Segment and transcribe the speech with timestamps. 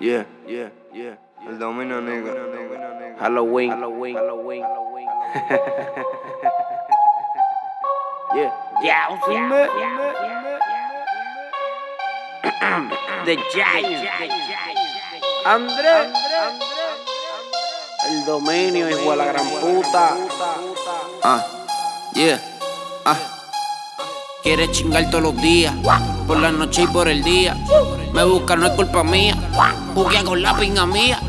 [0.00, 1.18] Yeah, yeah, yeah.
[1.46, 2.32] El dominio negro.
[3.20, 3.70] Halloween.
[3.70, 4.16] Halloween.
[4.16, 4.62] Halloween.
[8.34, 8.50] yeah.
[8.82, 9.20] Yeah,
[13.26, 14.08] The Giant.
[15.44, 16.08] Andrés.
[18.08, 20.16] El dominio, hijo de la gran puta.
[21.22, 21.44] Ah,
[22.14, 22.40] yeah,
[23.04, 23.18] ah.
[24.42, 25.74] Quieres chingar todos los días,
[26.30, 27.56] por la noche y por el día.
[28.12, 29.34] Me busca, no es culpa mía.
[29.96, 31.20] Juguea con la pinga mía.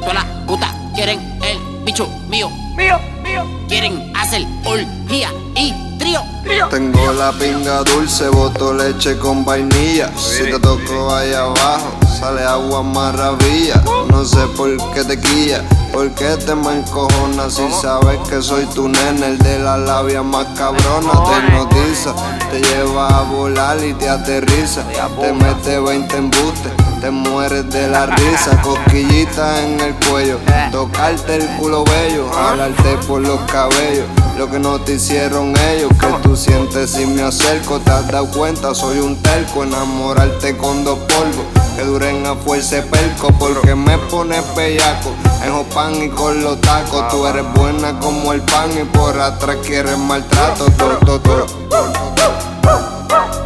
[0.00, 2.50] Todas las putas quieren el bicho mío.
[2.76, 3.44] Mío, mío.
[3.68, 6.20] Quieren hacer orgía y trío.
[6.68, 10.10] Tengo la pinga dulce, boto leche con vainilla.
[10.16, 13.84] Si te toco ahí abajo, sale agua maravilla.
[14.10, 17.54] No sé por qué te quilla, por qué te me encojonas.
[17.54, 21.12] Si sabes que soy tu nene, el de la labia más cabrona.
[21.12, 22.14] Te notiza,
[22.50, 24.82] te lleva a volar y te aterriza.
[25.20, 28.60] Te mete 20 embustes, te mueres de la risa.
[28.62, 30.38] Cosquillita en el cuello,
[30.70, 34.06] tocarte el culo bello, jalarte por los cabellos.
[34.38, 37.78] Lo que no te hicieron ellos, que tú sientes si me acerco.
[37.80, 39.62] Te has dado cuenta, soy un telco.
[39.62, 41.44] Enamorarte con dos polvos,
[41.76, 43.28] que duren a fuerza perco.
[43.38, 45.10] Porque me pones bellaco
[45.44, 47.08] en Jopan y con los tacos.
[47.08, 50.64] Tú eres buena como el pan y por atrás quieres maltrato.
[50.64, 51.46] To, to, to.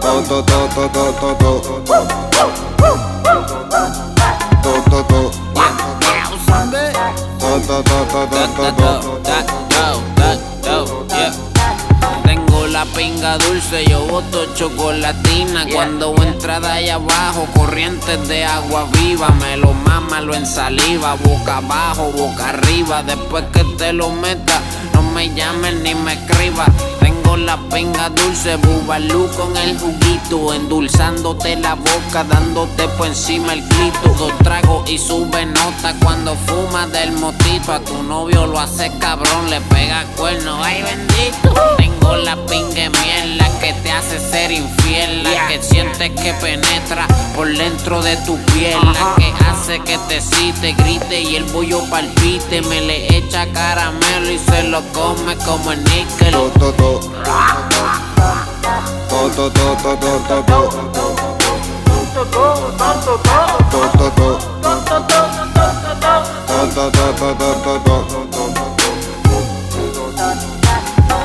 [0.00, 1.52] To, to, to, to, to, to, to.
[4.62, 5.30] To, to, to.
[7.38, 8.72] To, to, to, to, to,
[10.62, 11.47] to,
[12.78, 15.66] la pinga dulce, yo boto chocolatina.
[15.74, 19.30] Cuando entra de allá abajo, corrientes de agua viva.
[19.30, 23.02] Me lo mama, lo en saliva, boca abajo, boca arriba.
[23.02, 24.60] Después que te lo meta,
[24.94, 26.64] no me llames ni me escriba.
[27.00, 30.54] Tengo la pinga dulce, bubalú con el juguito.
[30.54, 34.14] Endulzándote la boca, dándote por encima el clito.
[34.16, 37.72] Dos tragos y sube nota cuando fuma del motito.
[37.72, 40.62] A tu novio lo hace cabrón, le pega cuerno.
[40.62, 41.52] Ay bendito.
[41.76, 45.24] Tengo la pinga miel, la que te hace ser infiel.
[45.24, 48.78] La que sientes que penetra por dentro de tu piel.
[48.84, 52.62] La que hace que te cite, grite y el bollo palpite.
[52.62, 55.07] Me le echa caramelo y se lo come
[55.44, 56.32] como el níquel.
[56.32, 57.00] To, to, to.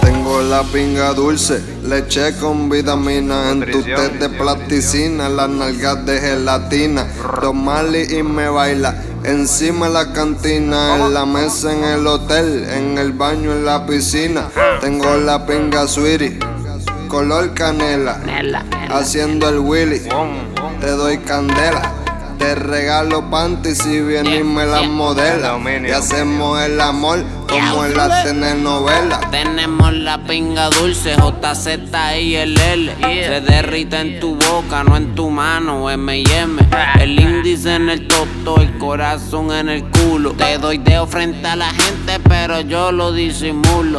[0.00, 3.50] Tengo la pinga dulce, leche con vitamina.
[3.50, 7.06] En tu té de plasticina, las nalgas de gelatina.
[7.40, 12.66] Dos Mali y me baila Encima de la cantina, en la mesa, en el hotel,
[12.70, 14.48] en el baño, en la piscina.
[14.80, 16.38] Tengo la pinga sweetie,
[17.08, 18.20] color canela,
[18.90, 20.00] haciendo el willy.
[20.80, 21.92] Te doy candela,
[22.38, 25.58] te regalo panty si vienes y me las modela.
[25.86, 29.20] Y hacemos el amor como en la telenovela.
[29.30, 31.68] Tenemos la pinga dulce, JZ
[32.20, 32.94] y el L.
[33.00, 36.62] Se derrita en tu boca, no en tu mano, M&M.
[37.00, 40.32] El índice en el toto, el corazón en el culo.
[40.32, 43.98] Te doy dedo frente a la gente, pero yo lo disimulo.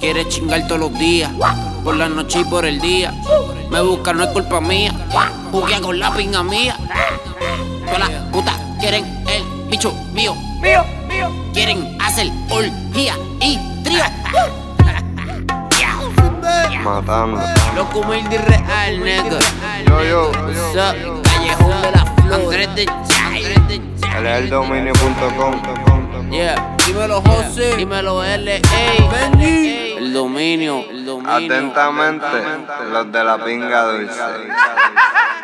[0.00, 1.30] Quieres chingar todos los días,
[1.82, 3.14] por la noche y por el día.
[3.70, 4.92] Me busca, no es culpa mía.
[5.50, 6.76] Juguea con la pinga mía.
[7.94, 10.34] Todas las putas quieren el bicho mío.
[10.60, 11.30] Mío, mío.
[11.52, 14.02] Quieren hacer orgía y trío.
[16.82, 17.40] Matando.
[17.76, 19.38] Loco humilde y real, nigga.
[19.86, 21.22] Yo, yo, up?
[21.22, 22.40] Callejón de la flor.
[22.40, 23.44] Andrés de Chay.
[26.32, 26.76] Yeah.
[26.84, 27.76] Dímelo José.
[27.76, 28.56] Dímelo L.A.
[29.98, 30.84] El dominio.
[30.90, 31.32] El dominio.
[31.32, 32.26] Atentamente,
[32.90, 34.20] los de la pinga dulce.